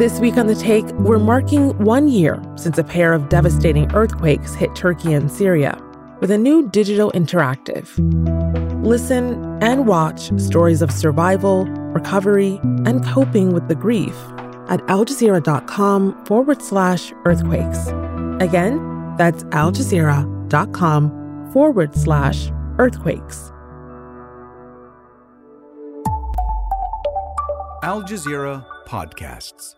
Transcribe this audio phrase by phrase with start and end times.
[0.00, 4.54] This week on The Take, we're marking one year since a pair of devastating earthquakes
[4.54, 5.78] hit Turkey and Syria
[6.20, 7.86] with a new digital interactive.
[8.82, 14.16] Listen and watch stories of survival, recovery, and coping with the grief
[14.70, 17.88] at aljazeera.com forward slash earthquakes.
[18.42, 18.78] Again,
[19.18, 23.52] that's aljazeera.com forward slash earthquakes.
[27.82, 29.74] Al Jazeera Podcasts.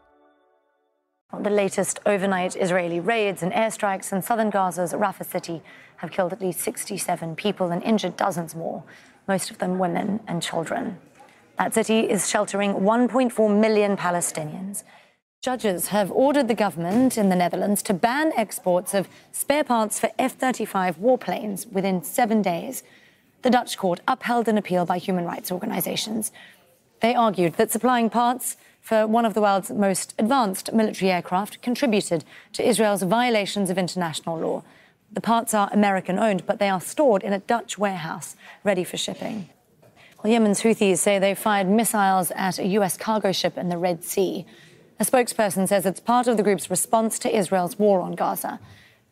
[1.40, 5.62] The latest overnight Israeli raids and airstrikes in southern Gaza's Rafah city
[5.96, 8.84] have killed at least 67 people and injured dozens more,
[9.26, 10.98] most of them women and children.
[11.58, 14.84] That city is sheltering 1.4 million Palestinians.
[15.40, 20.10] Judges have ordered the government in the Netherlands to ban exports of spare parts for
[20.18, 22.82] F 35 warplanes within seven days.
[23.40, 26.30] The Dutch court upheld an appeal by human rights organizations.
[27.00, 32.24] They argued that supplying parts for one of the world's most advanced military aircraft contributed
[32.52, 34.62] to Israel's violations of international law.
[35.12, 38.96] The parts are American owned, but they are stored in a Dutch warehouse ready for
[38.96, 39.48] shipping.
[40.22, 42.96] Well, Yemen's Houthis say they fired missiles at a U.S.
[42.96, 44.44] cargo ship in the Red Sea.
[44.98, 48.58] A spokesperson says it's part of the group's response to Israel's war on Gaza.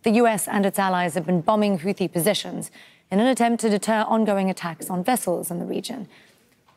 [0.02, 0.48] The U.S.
[0.48, 2.70] and its allies have been bombing Houthi positions
[3.10, 6.08] in an attempt to deter ongoing attacks on vessels in the region.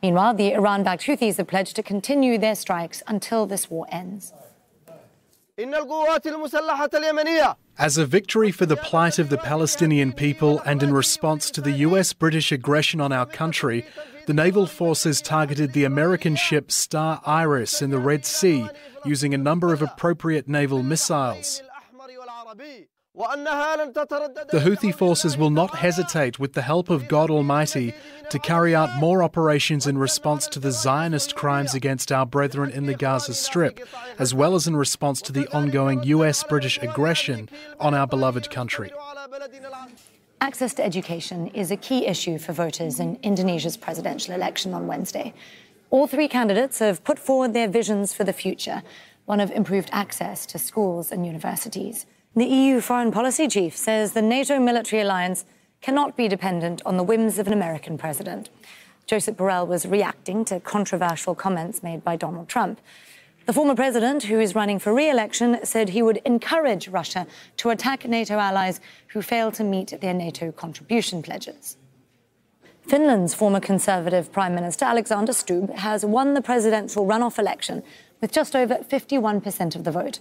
[0.04, 4.34] Meanwhile, the Iran backed Houthis have pledged to continue their strikes until this war ends.
[7.78, 11.72] As a victory for the plight of the Palestinian people and in response to the
[11.88, 13.86] US British aggression on our country,
[14.26, 18.68] the naval forces targeted the American ship Star Iris in the Red Sea
[19.06, 21.62] using a number of appropriate naval missiles.
[23.16, 27.94] The Houthi forces will not hesitate, with the help of God Almighty,
[28.32, 32.88] to carry out more operations in response to the Zionist crimes against our brethren in
[32.88, 37.94] the Gaza Strip, as well as in response to the ongoing US British aggression on
[37.94, 38.92] our beloved country.
[40.42, 45.36] Access to education is a key issue for voters in Indonesia's presidential election on Wednesday.
[45.92, 48.82] All three candidates have put forward their visions for the future,
[49.26, 52.08] one of improved access to schools and universities.
[52.36, 55.46] The EU foreign policy chief says the NATO military alliance
[55.82, 58.50] cannot be dependent on the whims of an American president.
[59.06, 62.82] Josep Borrell was reacting to controversial comments made by Donald Trump.
[63.46, 67.28] The former president, who is running for re election, said he would encourage Russia
[67.58, 71.78] to attack NATO allies who fail to meet their NATO contribution pledges.
[72.88, 77.84] Finland's former Conservative Prime Minister Alexander Stubb has won the presidential runoff election
[78.22, 80.20] with just over 51% of the vote.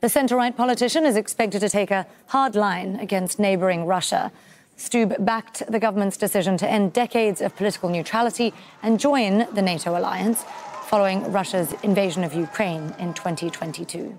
[0.00, 4.30] The centre right politician is expected to take a hard line against neighbouring Russia.
[4.76, 8.52] Stubb backed the government's decision to end decades of political neutrality
[8.82, 10.44] and join the NATO alliance
[10.82, 14.18] following Russia's invasion of Ukraine in 2022.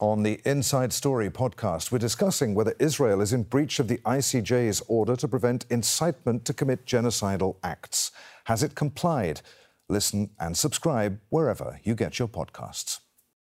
[0.00, 4.82] On the Inside Story podcast, we're discussing whether Israel is in breach of the ICJ's
[4.88, 8.10] order to prevent incitement to commit genocidal acts.
[8.44, 9.42] Has it complied?
[9.88, 12.98] Listen and subscribe wherever you get your podcasts.